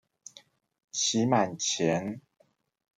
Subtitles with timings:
[0.89, 2.21] 期滿前